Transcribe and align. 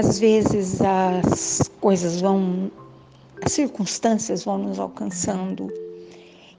às 0.00 0.18
vezes 0.18 0.80
as 0.80 1.70
coisas 1.78 2.22
vão, 2.22 2.72
as 3.44 3.52
circunstâncias 3.52 4.44
vão 4.44 4.56
nos 4.56 4.78
alcançando 4.78 5.70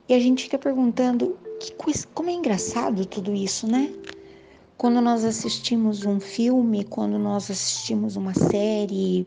e 0.08 0.14
a 0.14 0.20
gente 0.20 0.44
fica 0.44 0.60
perguntando 0.60 1.36
que 1.59 1.73
coisa, 1.73 2.08
como 2.14 2.30
é 2.30 2.34
engraçado 2.34 3.04
tudo 3.04 3.34
isso, 3.34 3.66
né? 3.66 3.91
Quando 4.77 5.02
nós 5.02 5.26
assistimos 5.26 6.05
um 6.05 6.20
filme, 6.20 6.84
quando 6.84 7.18
nós 7.18 7.50
assistimos 7.50 8.16
uma 8.16 8.36
série, 8.36 9.26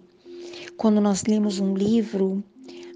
quando 0.76 1.00
nós 1.00 1.24
lemos 1.24 1.58
um 1.58 1.74
livro, 1.74 2.42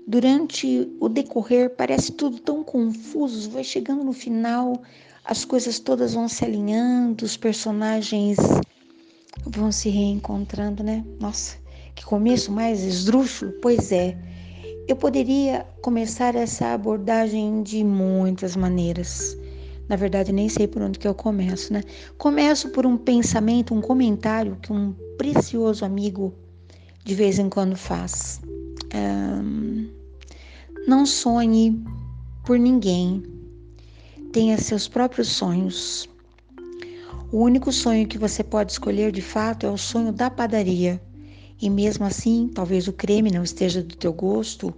durante 0.07 0.89
o 1.01 1.09
decorrer 1.09 1.71
parece 1.71 2.13
tudo 2.13 2.39
tão 2.39 2.63
confuso, 2.63 3.51
vai 3.51 3.65
chegando 3.65 4.05
no 4.05 4.13
final, 4.13 4.81
as 5.25 5.45
coisas 5.45 5.81
todas 5.81 6.15
vão 6.15 6.29
se 6.29 6.45
alinhando, 6.45 7.25
os 7.25 7.37
personagens 7.37 8.37
vão 9.51 9.73
se 9.73 9.89
reencontrando, 9.89 10.83
né? 10.83 11.05
Nossa, 11.21 11.57
que 11.95 12.05
começo 12.05 12.53
mais 12.53 12.83
esdrúxulo? 12.83 13.53
Pois 13.63 13.91
é. 13.93 14.17
Eu 14.87 14.97
poderia 14.97 15.67
começar 15.83 16.35
essa 16.35 16.73
abordagem 16.73 17.63
de 17.63 17.85
muitas 17.85 18.57
maneiras. 18.57 19.37
Na 19.89 19.97
verdade, 19.97 20.33
nem 20.33 20.49
sei 20.49 20.67
por 20.67 20.83
onde 20.83 20.99
que 20.99 21.09
eu 21.09 21.15
começo, 21.15 21.73
né? 21.73 21.83
Começo 22.17 22.71
por 22.71 22.87
um 22.87 22.97
pensamento, 22.97 23.75
um 23.75 23.81
comentário 23.81 24.57
que 24.63 24.73
um 24.73 24.95
precioso 25.17 25.85
amigo 25.85 26.35
de 27.05 27.15
vez 27.15 27.39
em 27.39 27.49
quando 27.49 27.77
faz. 27.77 28.41
Um, 28.95 29.89
não 30.87 31.05
sonhe 31.05 31.83
por 32.45 32.59
ninguém. 32.59 33.23
Tenha 34.33 34.59
seus 34.59 34.87
próprios 34.89 35.29
sonhos. 35.29 36.09
O 37.31 37.43
único 37.43 37.73
sonho 37.73 38.07
que 38.07 38.19
você 38.19 38.43
pode 38.43 38.73
escolher 38.73 39.13
de 39.13 39.23
fato 39.23 39.67
é 39.67 39.71
o 39.71 39.79
sonho 39.79 40.13
da 40.13 40.31
padaria. 40.31 41.01
E 41.61 41.69
mesmo 41.69 42.05
assim, 42.05 42.51
talvez 42.55 42.89
o 42.89 42.93
creme 42.93 43.31
não 43.31 43.43
esteja 43.43 43.83
do 43.83 43.97
teu 43.97 44.13
gosto, 44.13 44.75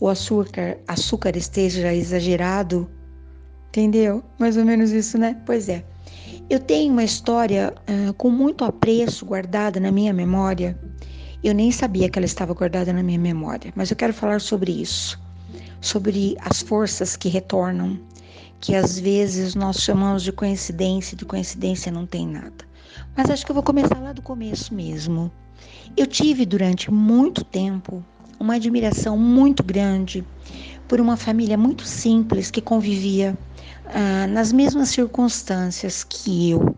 o 0.00 0.08
açúcar, 0.08 0.78
açúcar 0.86 1.36
esteja 1.36 1.94
exagerado, 1.94 2.90
Entendeu? 3.74 4.22
Mais 4.38 4.56
ou 4.56 4.64
menos 4.64 4.92
isso, 4.92 5.18
né? 5.18 5.36
Pois 5.44 5.68
é. 5.68 5.84
Eu 6.48 6.60
tenho 6.60 6.92
uma 6.92 7.02
história 7.02 7.74
uh, 7.90 8.14
com 8.14 8.30
muito 8.30 8.64
apreço 8.64 9.26
guardada 9.26 9.80
na 9.80 9.90
minha 9.90 10.12
memória. 10.12 10.78
Eu 11.42 11.52
nem 11.52 11.72
sabia 11.72 12.08
que 12.08 12.16
ela 12.16 12.24
estava 12.24 12.54
guardada 12.54 12.92
na 12.92 13.02
minha 13.02 13.18
memória, 13.18 13.72
mas 13.74 13.90
eu 13.90 13.96
quero 13.96 14.14
falar 14.14 14.40
sobre 14.40 14.70
isso, 14.70 15.20
sobre 15.80 16.36
as 16.40 16.62
forças 16.62 17.16
que 17.16 17.28
retornam, 17.28 17.98
que 18.64 18.74
às 18.74 18.98
vezes 18.98 19.54
nós 19.54 19.76
chamamos 19.76 20.22
de 20.22 20.32
coincidência, 20.32 21.14
de 21.14 21.26
coincidência 21.26 21.92
não 21.92 22.06
tem 22.06 22.26
nada. 22.26 22.64
Mas 23.14 23.28
acho 23.28 23.44
que 23.44 23.50
eu 23.50 23.54
vou 23.54 23.62
começar 23.62 23.98
lá 24.00 24.14
do 24.14 24.22
começo 24.22 24.74
mesmo. 24.74 25.30
Eu 25.94 26.06
tive 26.06 26.46
durante 26.46 26.90
muito 26.90 27.44
tempo 27.44 28.02
uma 28.40 28.54
admiração 28.54 29.18
muito 29.18 29.62
grande 29.62 30.24
por 30.88 30.98
uma 30.98 31.14
família 31.14 31.58
muito 31.58 31.84
simples 31.84 32.50
que 32.50 32.62
convivia 32.62 33.36
ah, 33.84 34.26
nas 34.28 34.50
mesmas 34.50 34.88
circunstâncias 34.88 36.02
que 36.02 36.48
eu. 36.48 36.74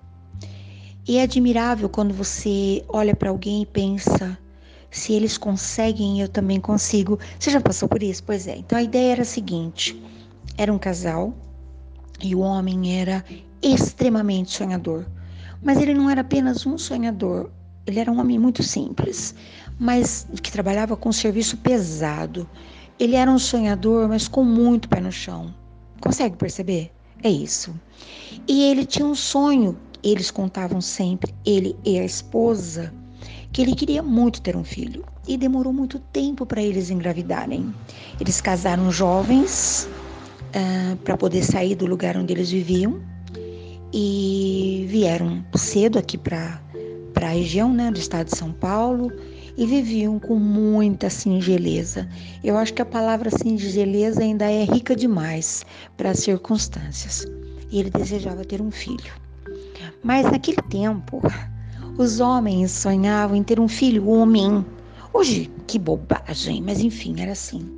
E 1.06 1.18
é 1.18 1.22
admirável 1.22 1.88
quando 1.88 2.12
você 2.12 2.84
olha 2.88 3.14
para 3.14 3.30
alguém 3.30 3.62
e 3.62 3.66
pensa: 3.66 4.36
se 4.90 5.12
eles 5.12 5.38
conseguem, 5.38 6.20
eu 6.20 6.28
também 6.28 6.58
consigo. 6.58 7.16
Você 7.38 7.48
já 7.48 7.60
passou 7.60 7.88
por 7.88 8.02
isso? 8.02 8.24
Pois 8.24 8.48
é. 8.48 8.56
Então 8.56 8.76
a 8.76 8.82
ideia 8.82 9.12
era 9.12 9.22
a 9.22 9.24
seguinte: 9.24 10.02
era 10.58 10.72
um 10.72 10.78
casal 10.78 11.32
e 12.22 12.34
o 12.34 12.40
homem 12.40 13.00
era 13.00 13.24
extremamente 13.62 14.52
sonhador. 14.52 15.06
Mas 15.62 15.80
ele 15.80 15.94
não 15.94 16.08
era 16.08 16.20
apenas 16.20 16.66
um 16.66 16.78
sonhador, 16.78 17.50
ele 17.86 18.00
era 18.00 18.10
um 18.10 18.18
homem 18.20 18.38
muito 18.38 18.62
simples, 18.62 19.34
mas 19.78 20.26
que 20.42 20.50
trabalhava 20.50 20.96
com 20.96 21.12
serviço 21.12 21.56
pesado. 21.58 22.48
Ele 22.98 23.14
era 23.14 23.30
um 23.30 23.38
sonhador, 23.38 24.08
mas 24.08 24.26
com 24.26 24.42
muito 24.42 24.88
pé 24.88 25.00
no 25.00 25.12
chão. 25.12 25.54
Consegue 26.00 26.36
perceber? 26.36 26.90
É 27.22 27.30
isso. 27.30 27.74
E 28.48 28.64
ele 28.64 28.84
tinha 28.84 29.06
um 29.06 29.14
sonho, 29.14 29.76
eles 30.02 30.30
contavam 30.30 30.80
sempre, 30.80 31.34
ele 31.44 31.76
e 31.84 31.98
a 31.98 32.04
esposa, 32.04 32.92
que 33.52 33.62
ele 33.62 33.74
queria 33.74 34.02
muito 34.02 34.42
ter 34.42 34.56
um 34.56 34.64
filho. 34.64 35.04
E 35.28 35.36
demorou 35.36 35.72
muito 35.72 35.98
tempo 35.98 36.46
para 36.46 36.62
eles 36.62 36.90
engravidarem. 36.90 37.74
Eles 38.20 38.40
casaram 38.40 38.90
jovens 38.90 39.88
uh, 40.54 40.92
ah, 40.92 40.96
para 41.04 41.16
poder 41.16 41.42
sair 41.42 41.74
do 41.74 41.86
lugar 41.86 42.16
onde 42.16 42.32
eles 42.32 42.50
viviam 42.50 43.00
e 43.92 44.86
vieram 44.88 45.44
cedo 45.54 45.98
aqui 45.98 46.18
para 46.18 46.60
a 47.14 47.28
região 47.28 47.72
né, 47.72 47.90
do 47.90 47.98
estado 47.98 48.26
de 48.26 48.36
São 48.36 48.52
Paulo 48.52 49.10
e 49.56 49.64
viviam 49.66 50.18
com 50.18 50.36
muita 50.36 51.08
singeleza. 51.08 52.08
Eu 52.44 52.56
acho 52.56 52.74
que 52.74 52.82
a 52.82 52.86
palavra 52.86 53.30
singeleza 53.30 54.20
ainda 54.20 54.50
é 54.50 54.64
rica 54.64 54.94
demais 54.94 55.64
para 55.96 56.10
as 56.10 56.18
circunstâncias. 56.18 57.26
E 57.70 57.80
ele 57.80 57.90
desejava 57.90 58.44
ter 58.44 58.60
um 58.60 58.70
filho. 58.70 59.12
Mas 60.02 60.30
naquele 60.30 60.62
tempo, 60.68 61.22
os 61.96 62.20
homens 62.20 62.70
sonhavam 62.70 63.36
em 63.36 63.42
ter 63.42 63.58
um 63.58 63.68
filho 63.68 64.08
homem. 64.08 64.64
Hoje, 65.12 65.50
que 65.66 65.78
bobagem, 65.78 66.62
mas 66.62 66.80
enfim, 66.80 67.20
era 67.20 67.32
assim. 67.32 67.75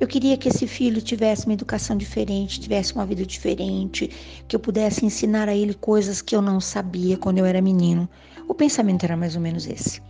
Eu 0.00 0.08
queria 0.08 0.38
que 0.38 0.48
esse 0.48 0.66
filho 0.66 1.02
tivesse 1.02 1.44
uma 1.44 1.52
educação 1.52 1.94
diferente, 1.94 2.58
tivesse 2.58 2.94
uma 2.94 3.04
vida 3.04 3.24
diferente, 3.26 4.10
que 4.48 4.56
eu 4.56 4.60
pudesse 4.60 5.04
ensinar 5.04 5.46
a 5.46 5.54
ele 5.54 5.74
coisas 5.74 6.22
que 6.22 6.34
eu 6.34 6.40
não 6.40 6.58
sabia 6.58 7.18
quando 7.18 7.36
eu 7.36 7.44
era 7.44 7.60
menino. 7.60 8.08
O 8.48 8.54
pensamento 8.54 9.04
era 9.04 9.14
mais 9.14 9.36
ou 9.36 9.42
menos 9.42 9.66
esse. 9.66 10.00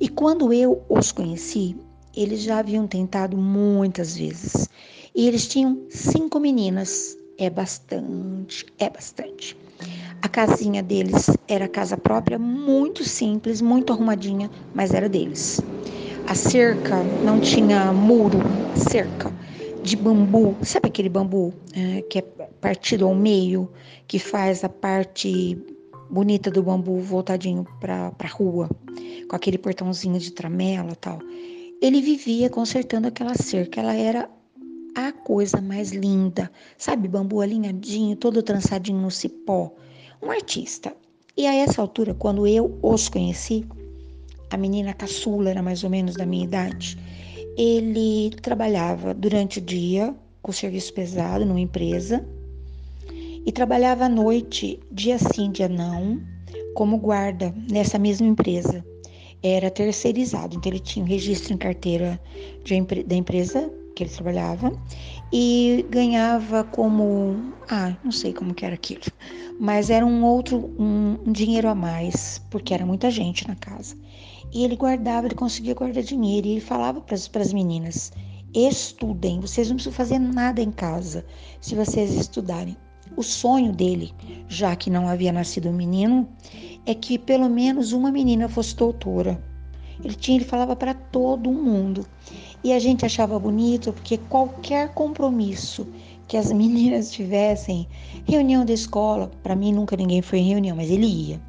E 0.00 0.08
quando 0.08 0.54
eu 0.54 0.82
os 0.88 1.12
conheci, 1.12 1.76
eles 2.16 2.40
já 2.40 2.60
haviam 2.60 2.86
tentado 2.86 3.36
muitas 3.36 4.16
vezes. 4.16 4.70
E 5.14 5.28
eles 5.28 5.46
tinham 5.46 5.82
cinco 5.90 6.40
meninas. 6.40 7.14
É 7.38 7.50
bastante, 7.50 8.64
é 8.78 8.88
bastante. 8.88 9.54
A 10.22 10.28
casinha 10.28 10.82
deles 10.82 11.26
era 11.46 11.68
casa 11.68 11.98
própria, 11.98 12.38
muito 12.38 13.04
simples, 13.04 13.60
muito 13.60 13.92
arrumadinha, 13.92 14.50
mas 14.72 14.94
era 14.94 15.10
deles. 15.10 15.60
A 16.28 16.34
cerca 16.34 17.04
não 17.24 17.38
tinha 17.38 17.92
muro, 17.92 18.40
cerca 18.74 19.32
de 19.84 19.96
bambu. 19.96 20.56
Sabe 20.62 20.88
aquele 20.88 21.08
bambu 21.08 21.54
é, 21.72 22.02
que 22.02 22.18
é 22.18 22.22
partido 22.60 23.06
ao 23.06 23.14
meio, 23.14 23.70
que 24.08 24.18
faz 24.18 24.64
a 24.64 24.68
parte 24.68 25.56
bonita 26.10 26.50
do 26.50 26.64
bambu 26.64 26.98
voltadinho 26.98 27.64
para 27.80 28.12
a 28.18 28.26
rua, 28.26 28.68
com 29.28 29.36
aquele 29.36 29.56
portãozinho 29.56 30.18
de 30.18 30.32
tramela 30.32 30.96
tal. 30.96 31.20
Ele 31.80 32.00
vivia 32.00 32.50
consertando 32.50 33.06
aquela 33.06 33.34
cerca, 33.34 33.80
ela 33.80 33.94
era 33.94 34.28
a 34.96 35.12
coisa 35.12 35.60
mais 35.60 35.92
linda, 35.92 36.50
sabe, 36.76 37.06
bambu 37.06 37.40
alinhadinho, 37.40 38.16
todo 38.16 38.42
trançadinho 38.42 38.98
no 38.98 39.12
cipó. 39.12 39.72
Um 40.20 40.30
artista. 40.30 40.92
E 41.36 41.46
a 41.46 41.54
essa 41.54 41.82
altura, 41.82 42.14
quando 42.14 42.46
eu 42.46 42.78
os 42.82 43.08
conheci, 43.08 43.64
a 44.50 44.56
menina 44.56 44.94
caçula 44.94 45.50
era 45.50 45.62
mais 45.62 45.84
ou 45.84 45.90
menos 45.90 46.14
da 46.14 46.26
minha 46.26 46.44
idade, 46.44 46.98
ele 47.56 48.30
trabalhava 48.42 49.14
durante 49.14 49.58
o 49.58 49.62
dia 49.62 50.14
com 50.42 50.52
serviço 50.52 50.92
pesado 50.92 51.44
numa 51.44 51.60
empresa 51.60 52.24
e 53.44 53.52
trabalhava 53.52 54.04
à 54.04 54.08
noite, 54.08 54.78
dia 54.90 55.18
sim, 55.18 55.50
dia 55.50 55.68
não, 55.68 56.20
como 56.74 56.98
guarda 56.98 57.54
nessa 57.70 57.98
mesma 57.98 58.26
empresa. 58.26 58.84
Era 59.42 59.70
terceirizado, 59.70 60.56
então 60.56 60.70
ele 60.70 60.80
tinha 60.80 61.04
um 61.04 61.08
registro 61.08 61.54
em 61.54 61.56
carteira 61.56 62.20
de, 62.64 62.80
da 63.04 63.14
empresa 63.14 63.70
que 63.94 64.02
ele 64.02 64.10
trabalhava 64.10 64.72
e 65.32 65.86
ganhava 65.90 66.64
como, 66.64 67.52
ah, 67.70 67.96
não 68.04 68.12
sei 68.12 68.32
como 68.32 68.54
que 68.54 68.64
era 68.64 68.74
aquilo, 68.74 69.02
mas 69.58 69.88
era 69.88 70.04
um 70.04 70.24
outro, 70.24 70.74
um, 70.78 71.16
um 71.26 71.32
dinheiro 71.32 71.68
a 71.68 71.74
mais, 71.74 72.42
porque 72.50 72.74
era 72.74 72.84
muita 72.84 73.10
gente 73.10 73.46
na 73.48 73.54
casa. 73.54 73.96
E 74.52 74.64
ele 74.64 74.76
guardava, 74.76 75.26
ele 75.26 75.34
conseguia 75.34 75.74
guardar 75.74 76.02
dinheiro 76.02 76.46
e 76.46 76.52
ele 76.52 76.60
falava 76.60 77.00
para 77.00 77.14
as 77.14 77.52
meninas: 77.52 78.12
estudem, 78.54 79.40
vocês 79.40 79.68
não 79.68 79.76
precisam 79.76 79.92
fazer 79.92 80.18
nada 80.18 80.60
em 80.62 80.70
casa 80.70 81.24
se 81.60 81.74
vocês 81.74 82.14
estudarem. 82.14 82.76
O 83.16 83.22
sonho 83.22 83.72
dele, 83.72 84.12
já 84.48 84.74
que 84.74 84.90
não 84.90 85.08
havia 85.08 85.32
nascido 85.32 85.68
um 85.68 85.72
menino, 85.72 86.28
é 86.84 86.94
que 86.94 87.18
pelo 87.18 87.48
menos 87.48 87.92
uma 87.92 88.10
menina 88.10 88.48
fosse 88.48 88.74
doutora. 88.74 89.42
Ele 90.02 90.14
tinha, 90.14 90.38
ele 90.38 90.44
falava 90.44 90.76
para 90.76 90.92
todo 90.92 91.52
mundo. 91.52 92.06
E 92.62 92.72
a 92.72 92.78
gente 92.78 93.06
achava 93.06 93.38
bonito 93.38 93.92
porque 93.92 94.18
qualquer 94.18 94.92
compromisso 94.92 95.86
que 96.26 96.36
as 96.36 96.50
meninas 96.52 97.10
tivessem, 97.10 97.88
reunião 98.24 98.64
da 98.64 98.72
escola, 98.72 99.30
para 99.42 99.56
mim 99.56 99.72
nunca 99.72 99.96
ninguém 99.96 100.20
foi 100.20 100.40
em 100.40 100.48
reunião, 100.48 100.76
mas 100.76 100.90
ele 100.90 101.06
ia. 101.06 101.40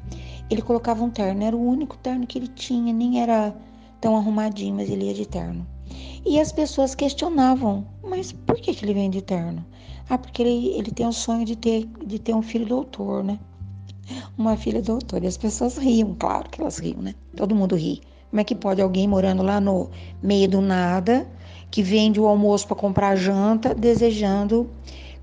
Ele 0.50 0.62
colocava 0.62 1.04
um 1.04 1.10
terno, 1.10 1.44
era 1.44 1.56
o 1.56 1.62
único 1.62 1.96
terno 1.98 2.26
que 2.26 2.38
ele 2.38 2.48
tinha, 2.48 2.92
nem 2.92 3.20
era 3.20 3.54
tão 4.00 4.16
arrumadinho, 4.16 4.76
mas 4.76 4.88
ele 4.88 5.04
ia 5.04 5.14
de 5.14 5.26
terno. 5.26 5.66
E 6.24 6.40
as 6.40 6.52
pessoas 6.52 6.94
questionavam, 6.94 7.86
mas 8.02 8.32
por 8.32 8.56
que, 8.56 8.74
que 8.74 8.84
ele 8.84 8.94
vem 8.94 9.10
de 9.10 9.22
terno? 9.22 9.64
Ah, 10.08 10.16
porque 10.16 10.42
ele, 10.42 10.68
ele 10.68 10.90
tem 10.90 11.06
o 11.06 11.12
sonho 11.12 11.44
de 11.44 11.56
ter, 11.56 11.86
de 12.04 12.18
ter 12.18 12.34
um 12.34 12.42
filho 12.42 12.66
doutor, 12.66 13.22
né? 13.22 13.38
Uma 14.36 14.56
filha 14.56 14.80
doutora. 14.80 15.24
E 15.24 15.28
as 15.28 15.36
pessoas 15.36 15.76
riam, 15.76 16.14
claro 16.18 16.48
que 16.48 16.60
elas 16.60 16.78
riam, 16.78 17.02
né? 17.02 17.14
Todo 17.36 17.54
mundo 17.54 17.76
ri 17.76 18.00
Como 18.30 18.40
é 18.40 18.44
que 18.44 18.54
pode 18.54 18.80
alguém 18.80 19.06
morando 19.06 19.42
lá 19.42 19.60
no 19.60 19.90
meio 20.22 20.48
do 20.48 20.60
nada, 20.60 21.28
que 21.70 21.82
vende 21.82 22.18
o 22.18 22.26
almoço 22.26 22.66
para 22.66 22.76
comprar 22.76 23.16
janta, 23.16 23.74
desejando 23.74 24.70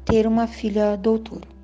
ter 0.05 0.27
uma 0.27 0.45
filha 0.45 0.95
doutora? 0.95 1.54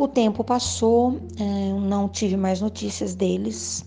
O 0.00 0.08
tempo 0.08 0.42
passou, 0.42 1.20
eh, 1.38 1.72
não 1.78 2.08
tive 2.08 2.34
mais 2.34 2.58
notícias 2.62 3.14
deles, 3.14 3.84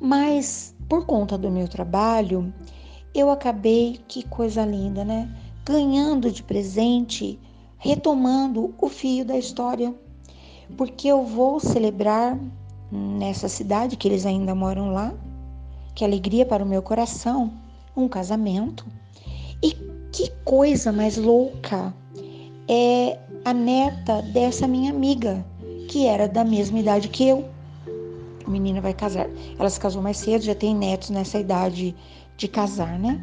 mas 0.00 0.74
por 0.88 1.06
conta 1.06 1.38
do 1.38 1.48
meu 1.48 1.68
trabalho, 1.68 2.52
eu 3.14 3.30
acabei, 3.30 4.00
que 4.08 4.24
coisa 4.24 4.64
linda, 4.64 5.04
né? 5.04 5.32
Ganhando 5.64 6.28
de 6.28 6.42
presente, 6.42 7.38
retomando 7.78 8.74
o 8.80 8.88
fio 8.88 9.24
da 9.24 9.38
história, 9.38 9.94
porque 10.76 11.06
eu 11.06 11.22
vou 11.22 11.60
celebrar 11.60 12.36
nessa 12.90 13.48
cidade 13.48 13.96
que 13.96 14.08
eles 14.08 14.26
ainda 14.26 14.56
moram 14.56 14.90
lá, 14.90 15.14
que 15.94 16.04
alegria 16.04 16.44
para 16.44 16.64
o 16.64 16.68
meu 16.68 16.82
coração, 16.82 17.52
um 17.96 18.08
casamento. 18.08 18.84
E 19.62 19.70
que 20.10 20.32
coisa 20.44 20.90
mais 20.90 21.16
louca 21.16 21.94
é 22.68 23.18
a 23.44 23.52
neta 23.52 24.22
dessa 24.22 24.66
minha 24.66 24.90
amiga, 24.90 25.44
que 25.88 26.06
era 26.06 26.26
da 26.26 26.44
mesma 26.44 26.78
idade 26.78 27.08
que 27.08 27.28
eu. 27.28 27.44
A 28.46 28.50
menina 28.50 28.80
vai 28.80 28.92
casar. 28.92 29.28
Ela 29.58 29.70
se 29.70 29.80
casou 29.80 30.02
mais 30.02 30.18
cedo, 30.18 30.42
já 30.42 30.54
tem 30.54 30.74
netos 30.74 31.10
nessa 31.10 31.38
idade 31.38 31.94
de 32.36 32.48
casar, 32.48 32.98
né? 32.98 33.22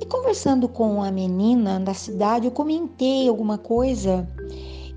E 0.00 0.06
conversando 0.06 0.68
com 0.68 1.02
a 1.02 1.10
menina 1.10 1.78
da 1.78 1.94
cidade, 1.94 2.46
eu 2.46 2.50
comentei 2.50 3.28
alguma 3.28 3.58
coisa 3.58 4.28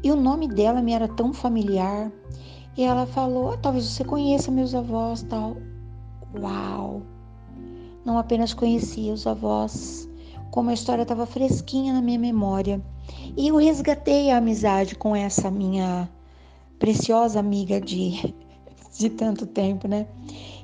e 0.03 0.11
o 0.11 0.15
nome 0.15 0.47
dela 0.47 0.81
me 0.81 0.93
era 0.93 1.07
tão 1.07 1.33
familiar. 1.33 2.11
E 2.75 2.83
ela 2.83 3.05
falou: 3.05 3.51
ah, 3.51 3.57
talvez 3.57 3.85
você 3.85 4.03
conheça 4.03 4.51
meus 4.51 4.73
avós, 4.73 5.23
tal. 5.23 5.57
Uau! 6.39 7.03
Não 8.03 8.17
apenas 8.17 8.53
conhecia 8.53 9.13
os 9.13 9.25
avós, 9.27 10.09
como 10.51 10.69
a 10.69 10.73
história 10.73 11.03
estava 11.03 11.25
fresquinha 11.25 11.93
na 11.93 12.01
minha 12.01 12.19
memória. 12.19 12.81
E 13.35 13.47
eu 13.47 13.55
resgatei 13.57 14.31
a 14.31 14.37
amizade 14.37 14.95
com 14.95 15.15
essa 15.15 15.49
minha 15.49 16.09
preciosa 16.79 17.39
amiga 17.39 17.79
de, 17.79 18.33
de 18.97 19.09
tanto 19.09 19.45
tempo, 19.45 19.87
né? 19.87 20.07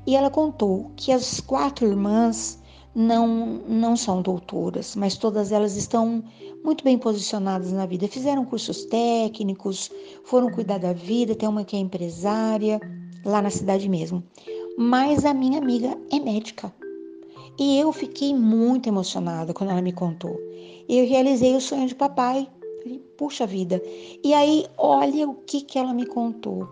E 0.06 0.15
ela 0.15 0.30
contou 0.30 0.91
que 0.95 1.12
as 1.12 1.39
quatro 1.39 1.88
irmãs 1.88 2.59
não, 2.95 3.27
não 3.68 3.95
são 3.95 4.21
doutoras, 4.21 4.95
mas 4.95 5.18
todas 5.18 5.51
elas 5.51 5.75
estão 5.75 6.24
muito 6.63 6.83
bem 6.83 6.97
posicionadas 6.97 7.71
na 7.71 7.86
vida. 7.86 8.07
Fizeram 8.07 8.45
cursos 8.45 8.86
técnicos, 8.86 9.91
foram 10.24 10.50
cuidar 10.51 10.80
da 10.80 10.94
vida, 10.94 11.36
tem 11.36 11.47
uma 11.47 11.63
que 11.63 11.75
é 11.75 11.80
empresária, 11.80 12.80
lá 13.24 13.41
na 13.41 13.50
cidade 13.50 13.88
mesmo 13.88 14.24
mas 14.81 15.25
a 15.25 15.33
minha 15.33 15.59
amiga 15.59 15.97
é 16.09 16.21
médica. 16.21 16.74
E 17.59 17.77
eu 17.77 17.91
fiquei 17.91 18.33
muito 18.33 18.88
emocionada 18.88 19.53
quando 19.53 19.71
ela 19.71 19.81
me 19.81 19.91
contou. 19.91 20.39
Eu 20.88 21.06
realizei 21.06 21.53
o 21.57 21.59
sonho 21.59 21.88
de 21.88 21.94
papai. 21.94 22.47
Puxa 23.17 23.45
vida. 23.45 23.81
E 24.23 24.33
aí, 24.33 24.65
olha 24.77 25.27
o 25.27 25.35
que, 25.35 25.59
que 25.59 25.77
ela 25.77 25.94
me 25.94 26.06
contou. 26.06 26.69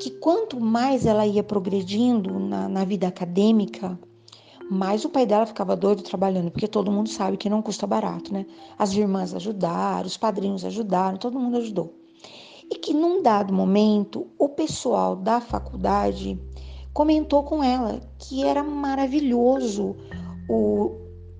Que 0.00 0.10
quanto 0.10 0.58
mais 0.58 1.04
ela 1.04 1.26
ia 1.26 1.42
progredindo 1.42 2.38
na, 2.40 2.66
na 2.66 2.82
vida 2.82 3.06
acadêmica, 3.06 3.98
mais 4.70 5.04
o 5.04 5.10
pai 5.10 5.26
dela 5.26 5.44
ficava 5.44 5.76
doido 5.76 6.02
trabalhando, 6.02 6.50
porque 6.50 6.66
todo 6.66 6.90
mundo 6.90 7.10
sabe 7.10 7.36
que 7.36 7.50
não 7.50 7.60
custa 7.60 7.86
barato, 7.86 8.32
né? 8.32 8.46
As 8.78 8.94
irmãs 8.94 9.34
ajudaram, 9.34 10.06
os 10.06 10.16
padrinhos 10.16 10.64
ajudaram, 10.64 11.18
todo 11.18 11.38
mundo 11.38 11.58
ajudou. 11.58 11.92
E 12.70 12.76
que 12.76 12.94
num 12.94 13.22
dado 13.22 13.52
momento, 13.52 14.26
o 14.38 14.48
pessoal 14.48 15.14
da 15.14 15.42
faculdade 15.42 16.40
comentou 16.94 17.42
com 17.42 17.62
ela 17.62 18.00
que 18.18 18.44
era 18.44 18.62
maravilhoso 18.62 19.94
o, 20.48 20.92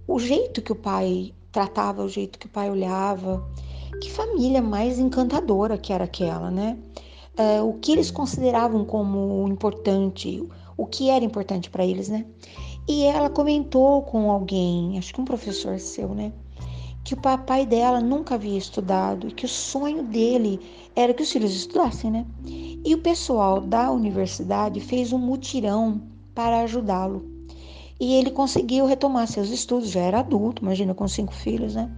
o 0.07 0.19
jeito 0.19 0.63
que 0.63 0.73
o 0.73 0.77
pai 0.77 1.33
tratava, 1.53 2.03
o 2.03 2.09
jeito 2.09 2.39
que 2.39 2.47
o 2.47 2.51
pai 2.51 2.71
olhava. 2.71 3.47
Que 4.01 4.11
família 4.11 4.63
mais 4.63 4.99
encantadora 4.99 5.79
que 5.79 5.93
era 5.93 6.05
aquela, 6.05 6.51
né? 6.51 6.79
É, 7.37 7.63
o 7.63 7.75
que 7.75 7.93
eles 7.93 8.11
consideravam 8.11 8.85
como 8.85 9.47
importante, 9.49 10.43
o 10.77 10.87
que 10.87 11.09
era 11.09 11.25
importante 11.25 11.71
para 11.71 11.85
eles, 11.85 12.09
né? 12.09 12.27
E 12.89 13.05
ela 13.05 13.31
comentou 13.31 14.03
com 14.03 14.31
alguém, 14.31 14.99
acho 14.99 15.15
que 15.15 15.21
um 15.21 15.25
professor 15.25 15.79
seu, 15.79 16.09
né? 16.15 16.33
Que 17.05 17.15
o 17.15 17.21
papai 17.21 17.65
dela 17.65 18.01
nunca 18.01 18.35
havia 18.35 18.59
estudado 18.59 19.29
e 19.29 19.33
que 19.33 19.45
o 19.45 19.49
sonho 19.49 20.03
dele 20.03 20.61
era 20.97 21.15
que 21.15 21.23
os 21.23 21.31
filhos 21.31 21.55
estudassem, 21.55 22.11
né? 22.11 22.27
E 22.85 22.95
o 22.95 22.99
pessoal 22.99 23.61
da 23.61 23.91
universidade 23.91 24.81
fez 24.81 25.13
um 25.13 25.19
mutirão 25.19 26.03
para 26.35 26.63
ajudá-lo. 26.63 27.32
E 28.03 28.15
ele 28.15 28.33
conseguiu 28.33 28.85
retomar 28.85 29.29
seus 29.29 29.51
estudos, 29.51 29.89
já 29.89 30.01
era 30.01 30.19
adulto, 30.19 30.61
imagina 30.61 30.93
com 30.93 31.07
cinco 31.07 31.33
filhos, 31.33 31.77
né? 31.77 31.89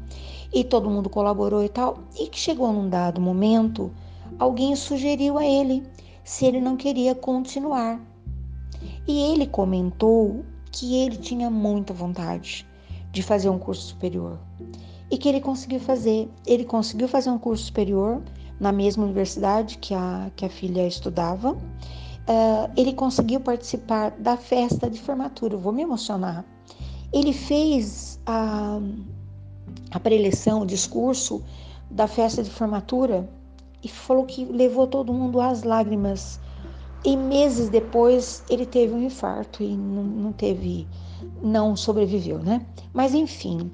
E 0.52 0.62
todo 0.62 0.90
mundo 0.90 1.08
colaborou 1.08 1.64
e 1.64 1.68
tal. 1.70 1.96
E 2.20 2.26
que 2.26 2.38
chegou 2.38 2.70
num 2.70 2.90
dado 2.90 3.22
momento, 3.22 3.90
alguém 4.38 4.76
sugeriu 4.76 5.38
a 5.38 5.46
ele 5.46 5.82
se 6.22 6.44
ele 6.44 6.60
não 6.60 6.76
queria 6.76 7.14
continuar. 7.14 7.98
E 9.08 9.18
ele 9.32 9.46
comentou 9.46 10.44
que 10.70 10.94
ele 10.94 11.16
tinha 11.16 11.48
muita 11.48 11.94
vontade 11.94 12.66
de 13.10 13.22
fazer 13.22 13.48
um 13.48 13.58
curso 13.58 13.86
superior 13.86 14.38
e 15.10 15.16
que 15.16 15.26
ele 15.26 15.40
conseguiu 15.40 15.80
fazer. 15.80 16.28
Ele 16.46 16.66
conseguiu 16.66 17.08
fazer 17.08 17.30
um 17.30 17.38
curso 17.38 17.64
superior 17.64 18.22
na 18.60 18.72
mesma 18.72 19.04
universidade 19.04 19.78
que 19.78 19.94
a, 19.94 20.30
que 20.36 20.44
a 20.44 20.50
filha 20.50 20.86
estudava. 20.86 21.56
Uh, 22.26 22.72
ele 22.76 22.94
conseguiu 22.94 23.40
participar 23.40 24.12
da 24.12 24.36
festa 24.36 24.88
de 24.88 25.00
formatura. 25.00 25.54
Eu 25.54 25.58
vou 25.58 25.72
me 25.72 25.82
emocionar. 25.82 26.44
Ele 27.12 27.32
fez 27.32 28.18
a, 28.26 28.80
a 29.90 30.00
preleção, 30.00 30.62
o 30.62 30.66
discurso 30.66 31.42
da 31.90 32.06
festa 32.06 32.42
de 32.42 32.50
formatura 32.50 33.28
e 33.82 33.88
falou 33.88 34.24
que 34.24 34.44
levou 34.46 34.86
todo 34.86 35.12
mundo 35.12 35.40
às 35.40 35.62
lágrimas. 35.62 36.40
E 37.04 37.16
meses 37.16 37.68
depois 37.68 38.42
ele 38.48 38.64
teve 38.64 38.94
um 38.94 39.02
infarto 39.02 39.62
e 39.62 39.76
não, 39.76 40.02
não 40.02 40.32
teve, 40.32 40.88
não 41.42 41.76
sobreviveu, 41.76 42.38
né? 42.38 42.64
Mas 42.94 43.12
enfim, 43.12 43.70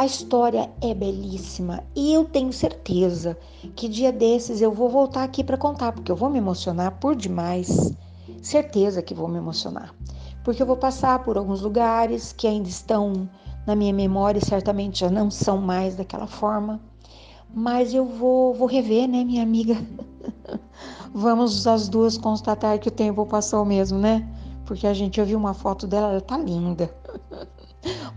a 0.00 0.06
história 0.06 0.70
é 0.80 0.94
belíssima 0.94 1.84
e 1.94 2.14
eu 2.14 2.24
tenho 2.24 2.54
certeza 2.54 3.36
que 3.76 3.86
dia 3.86 4.10
desses 4.10 4.62
eu 4.62 4.72
vou 4.72 4.88
voltar 4.88 5.24
aqui 5.24 5.44
para 5.44 5.58
contar, 5.58 5.92
porque 5.92 6.10
eu 6.10 6.16
vou 6.16 6.30
me 6.30 6.38
emocionar 6.38 6.92
por 6.92 7.14
demais. 7.14 7.94
Certeza 8.40 9.02
que 9.02 9.12
vou 9.12 9.28
me 9.28 9.36
emocionar. 9.36 9.94
Porque 10.42 10.62
eu 10.62 10.66
vou 10.66 10.78
passar 10.78 11.22
por 11.22 11.36
alguns 11.36 11.60
lugares 11.60 12.32
que 12.32 12.46
ainda 12.46 12.66
estão 12.66 13.28
na 13.66 13.76
minha 13.76 13.92
memória 13.92 14.38
e 14.38 14.46
certamente 14.46 15.00
já 15.00 15.10
não 15.10 15.30
são 15.30 15.58
mais 15.58 15.96
daquela 15.96 16.26
forma. 16.26 16.80
Mas 17.52 17.92
eu 17.92 18.06
vou, 18.06 18.54
vou 18.54 18.66
rever, 18.66 19.06
né, 19.06 19.22
minha 19.22 19.42
amiga? 19.42 19.76
Vamos 21.12 21.66
as 21.66 21.90
duas 21.90 22.16
constatar 22.16 22.78
que 22.78 22.88
o 22.88 22.90
tempo 22.90 23.26
passou 23.26 23.66
mesmo, 23.66 23.98
né? 23.98 24.26
Porque 24.64 24.86
a 24.86 24.94
gente 24.94 25.20
ouviu 25.20 25.36
uma 25.36 25.52
foto 25.52 25.86
dela, 25.86 26.12
ela 26.12 26.22
tá 26.22 26.38
linda. 26.38 26.90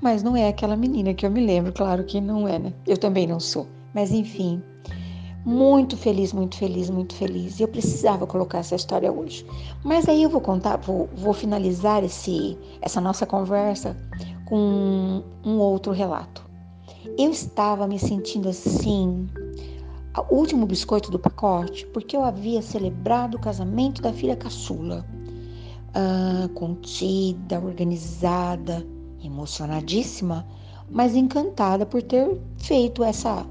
Mas 0.02 0.22
não 0.22 0.36
é 0.36 0.48
aquela 0.48 0.76
menina 0.76 1.14
que 1.14 1.26
eu 1.26 1.32
me 1.32 1.46
lembro, 1.46 1.72
claro 1.72 2.04
que 2.04 2.20
não 2.20 2.48
é, 2.48 2.60
né? 2.60 2.74
Eu 2.86 2.98
também 2.98 3.26
não 3.26 3.40
sou. 3.40 3.68
Mas 3.94 4.12
enfim, 4.12 4.62
muito 5.46 5.98
feliz, 5.98 6.34
muito 6.34 6.58
feliz, 6.58 6.90
muito 6.90 7.14
feliz. 7.16 7.60
E 7.60 7.64
eu 7.64 7.68
precisava 7.68 8.26
colocar 8.26 8.60
essa 8.60 8.76
história 8.76 9.12
hoje. 9.12 9.46
Mas 9.84 10.08
aí 10.08 10.24
eu 10.24 10.30
vou 10.30 10.42
contar, 10.42 10.78
vou, 10.78 11.10
vou 11.16 11.34
finalizar 11.34 12.04
esse, 12.04 12.58
essa 12.82 13.00
nossa 13.00 13.26
conversa 13.26 13.96
com 14.46 15.24
um 15.46 15.58
outro 15.58 15.92
relato. 15.92 16.44
Eu 17.18 17.32
estava 17.32 17.88
me 17.88 18.00
sentindo 18.00 18.50
assim, 18.50 19.28
o 20.30 20.36
último 20.36 20.66
biscoito 20.66 21.12
do 21.12 21.20
pacote, 21.20 21.86
porque 21.88 22.16
eu 22.16 22.24
havia 22.24 22.62
celebrado 22.62 23.36
o 23.36 23.40
casamento 23.40 24.02
da 24.02 24.14
filha 24.14 24.36
caçula. 24.36 25.06
Ah, 25.94 26.50
contida, 26.56 27.60
organizada, 27.60 28.86
emocionadíssima, 29.24 30.46
mas 30.90 31.16
encantada 31.16 31.86
por 31.86 32.02
ter 32.02 32.40
feito 32.58 33.04
essa 33.04 33.46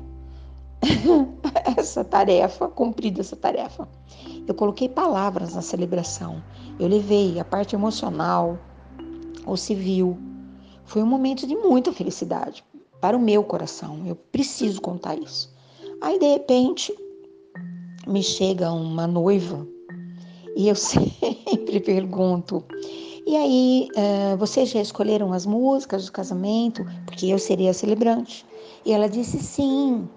essa 1.78 2.04
tarefa, 2.04 2.68
cumprido 2.68 3.20
essa 3.20 3.36
tarefa. 3.36 3.88
Eu 4.46 4.54
coloquei 4.54 4.88
palavras 4.88 5.54
na 5.54 5.62
celebração. 5.62 6.42
Eu 6.78 6.88
levei 6.88 7.38
a 7.38 7.44
parte 7.44 7.76
emocional, 7.76 8.58
o 9.46 9.56
civil. 9.56 10.18
Foi 10.84 11.02
um 11.02 11.06
momento 11.06 11.46
de 11.46 11.54
muita 11.54 11.92
felicidade 11.92 12.64
para 13.00 13.16
o 13.16 13.20
meu 13.20 13.44
coração. 13.44 14.02
Eu 14.06 14.16
preciso 14.16 14.80
contar 14.80 15.16
isso. 15.16 15.52
Aí 16.00 16.18
de 16.18 16.26
repente 16.26 16.92
me 18.06 18.22
chega 18.22 18.72
uma 18.72 19.06
noiva 19.06 19.66
e 20.56 20.68
eu 20.68 20.74
sempre 20.76 21.80
pergunto: 21.80 22.64
e 23.26 23.36
aí, 23.36 23.88
uh, 23.96 24.36
vocês 24.36 24.70
já 24.70 24.80
escolheram 24.80 25.32
as 25.32 25.46
músicas 25.46 26.06
do 26.06 26.12
casamento? 26.12 26.84
Porque 27.06 27.26
eu 27.26 27.38
seria 27.38 27.70
a 27.70 27.74
celebrante. 27.74 28.44
E 28.84 28.92
ela 28.92 29.08
disse 29.08 29.38
sim. 29.38 30.08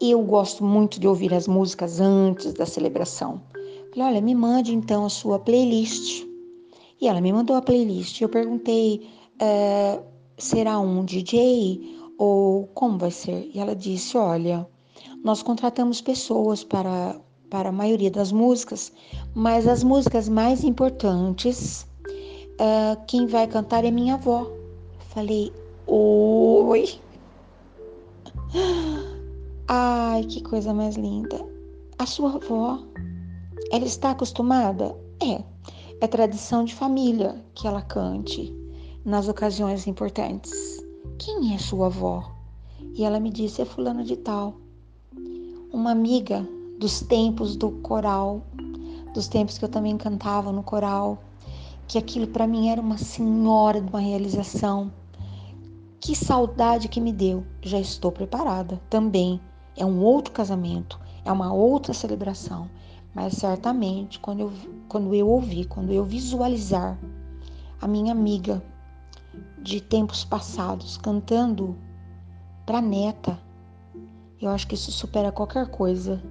Eu 0.00 0.22
gosto 0.22 0.64
muito 0.64 0.98
de 0.98 1.06
ouvir 1.06 1.32
as 1.34 1.46
músicas 1.46 2.00
antes 2.00 2.54
da 2.54 2.66
celebração. 2.66 3.40
Falei, 3.90 4.08
olha, 4.08 4.20
me 4.20 4.34
mande 4.34 4.74
então 4.74 5.04
a 5.04 5.08
sua 5.08 5.38
playlist. 5.38 6.26
E 7.00 7.06
ela 7.06 7.20
me 7.20 7.32
mandou 7.32 7.54
a 7.56 7.62
playlist. 7.62 8.20
Eu 8.20 8.28
perguntei: 8.28 9.08
uh, 9.40 10.02
será 10.36 10.78
um 10.80 11.04
DJ 11.04 11.98
ou 12.18 12.66
como 12.74 12.98
vai 12.98 13.10
ser? 13.10 13.50
E 13.54 13.60
ela 13.60 13.76
disse: 13.76 14.16
olha, 14.16 14.66
nós 15.22 15.42
contratamos 15.42 16.00
pessoas 16.00 16.64
para, 16.64 17.20
para 17.48 17.68
a 17.68 17.72
maioria 17.72 18.10
das 18.10 18.32
músicas, 18.32 18.92
mas 19.34 19.68
as 19.68 19.84
músicas 19.84 20.28
mais 20.28 20.64
importantes, 20.64 21.86
uh, 22.60 23.02
quem 23.06 23.26
vai 23.26 23.46
cantar 23.46 23.84
é 23.84 23.90
minha 23.90 24.14
avó. 24.14 24.46
Falei: 25.08 25.52
oi. 25.86 27.00
Ai, 29.66 30.24
que 30.24 30.42
coisa 30.42 30.74
mais 30.74 30.96
linda. 30.96 31.40
A 31.98 32.06
sua 32.06 32.34
avó, 32.34 32.78
ela 33.70 33.84
está 33.84 34.10
acostumada? 34.10 34.96
É, 35.22 35.42
é 36.00 36.06
tradição 36.06 36.64
de 36.64 36.74
família 36.74 37.42
que 37.54 37.66
ela 37.66 37.82
cante 37.82 38.54
nas 39.04 39.28
ocasiões 39.28 39.86
importantes. 39.86 40.82
Quem 41.18 41.54
é 41.54 41.58
sua 41.58 41.86
avó? 41.86 42.30
E 42.94 43.04
ela 43.04 43.20
me 43.20 43.30
disse: 43.30 43.62
é 43.62 43.64
fulano 43.64 44.04
de 44.04 44.16
tal. 44.16 44.54
Uma 45.72 45.92
amiga 45.92 46.46
dos 46.78 47.00
tempos 47.02 47.54
do 47.56 47.70
coral, 47.82 48.42
dos 49.14 49.28
tempos 49.28 49.56
que 49.56 49.64
eu 49.64 49.68
também 49.68 49.96
cantava 49.96 50.50
no 50.50 50.62
coral, 50.62 51.22
que 51.90 51.98
aquilo 51.98 52.28
para 52.28 52.46
mim 52.46 52.68
era 52.68 52.80
uma 52.80 52.96
senhora 52.96 53.80
de 53.80 53.88
uma 53.88 53.98
realização. 53.98 54.92
Que 55.98 56.14
saudade 56.14 56.86
que 56.86 57.00
me 57.00 57.12
deu. 57.12 57.44
Já 57.62 57.80
estou 57.80 58.12
preparada 58.12 58.80
também. 58.88 59.40
É 59.76 59.84
um 59.84 60.00
outro 60.00 60.32
casamento, 60.32 61.00
é 61.24 61.32
uma 61.32 61.52
outra 61.52 61.92
celebração. 61.92 62.70
Mas 63.12 63.32
certamente, 63.32 64.20
quando 64.20 64.38
eu, 64.38 64.52
quando 64.88 65.12
eu 65.16 65.28
ouvir, 65.28 65.64
quando 65.64 65.90
eu 65.90 66.04
visualizar 66.04 66.96
a 67.80 67.88
minha 67.88 68.12
amiga 68.12 68.62
de 69.60 69.80
tempos 69.80 70.24
passados 70.24 70.96
cantando 70.96 71.76
para 72.64 72.80
neta, 72.80 73.36
eu 74.40 74.48
acho 74.48 74.68
que 74.68 74.76
isso 74.76 74.92
supera 74.92 75.32
qualquer 75.32 75.66
coisa. 75.66 76.22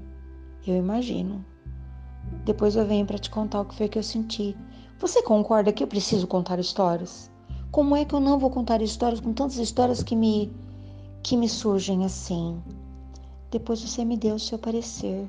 Eu 0.65 0.77
imagino. 0.77 1.43
Depois 2.45 2.77
eu 2.77 2.85
venho 2.85 3.05
para 3.05 3.19
te 3.19 3.29
contar 3.29 3.59
o 3.59 3.65
que 3.65 3.75
foi 3.75 3.89
que 3.89 3.99
eu 3.99 4.03
senti. 4.03 4.55
Você 4.99 5.23
concorda 5.23 5.71
que 5.71 5.81
eu 5.81 5.87
preciso 5.87 6.27
contar 6.27 6.59
histórias? 6.59 7.31
Como 7.71 7.95
é 7.95 8.03
que 8.03 8.13
eu 8.13 8.19
não 8.19 8.37
vou 8.37 8.49
contar 8.49 8.81
histórias 8.81 9.21
com 9.21 9.31
tantas 9.31 9.55
histórias 9.55 10.03
que 10.03 10.13
me 10.13 10.51
que 11.23 11.37
me 11.37 11.47
surgem 11.47 12.03
assim? 12.03 12.61
Depois 13.49 13.81
você 13.81 14.03
me 14.03 14.17
deu 14.17 14.35
o 14.35 14.39
seu 14.39 14.59
parecer. 14.59 15.25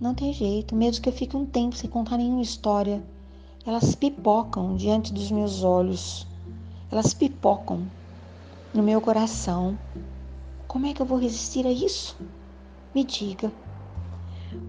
Não 0.00 0.12
tem 0.12 0.32
jeito, 0.32 0.74
mesmo 0.74 1.04
que 1.04 1.08
eu 1.08 1.12
fique 1.12 1.36
um 1.36 1.46
tempo 1.46 1.76
sem 1.76 1.88
contar 1.88 2.16
nenhuma 2.16 2.42
história, 2.42 3.00
elas 3.64 3.94
pipocam 3.94 4.74
diante 4.74 5.12
dos 5.12 5.30
meus 5.30 5.62
olhos. 5.62 6.26
Elas 6.90 7.14
pipocam 7.14 7.86
no 8.74 8.82
meu 8.82 9.00
coração. 9.00 9.78
Como 10.66 10.86
é 10.86 10.92
que 10.92 11.00
eu 11.00 11.06
vou 11.06 11.18
resistir 11.18 11.64
a 11.64 11.70
isso? 11.70 12.16
Me 12.92 13.04
diga. 13.04 13.52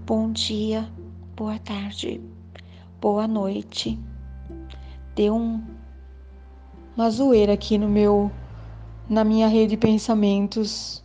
Bom 0.06 0.32
dia, 0.32 0.88
boa 1.36 1.58
tarde, 1.58 2.22
boa 3.04 3.28
noite. 3.28 4.00
Deu 5.14 5.36
um 5.36 5.62
uma 6.96 7.10
zoeira 7.10 7.52
aqui 7.52 7.78
no 7.78 7.90
meu 7.90 8.32
na 9.10 9.26
minha 9.26 9.50
rede 9.50 9.72
de 9.72 9.78
pensamentos. 9.78 11.04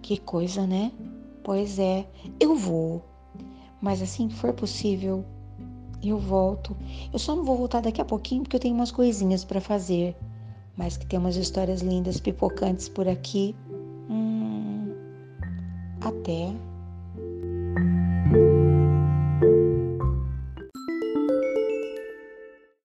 Que 0.00 0.16
coisa, 0.16 0.64
né? 0.64 0.92
Pois 1.42 1.76
é, 1.80 2.06
eu 2.38 2.54
vou. 2.54 3.02
Mas 3.82 4.00
assim 4.00 4.28
que 4.28 4.34
for 4.36 4.52
possível, 4.52 5.24
eu 6.00 6.18
volto. 6.18 6.76
Eu 7.12 7.18
só 7.18 7.34
não 7.34 7.42
vou 7.42 7.56
voltar 7.56 7.80
daqui 7.80 8.00
a 8.00 8.04
pouquinho 8.04 8.42
porque 8.42 8.54
eu 8.54 8.60
tenho 8.60 8.76
umas 8.76 8.92
coisinhas 8.92 9.44
para 9.44 9.60
fazer. 9.60 10.16
Mas 10.76 10.96
que 10.96 11.04
tem 11.04 11.18
umas 11.18 11.34
histórias 11.34 11.80
lindas, 11.80 12.20
pipocantes 12.20 12.88
por 12.88 13.08
aqui. 13.08 13.56
Hum, 14.08 14.94
até. 16.00 16.54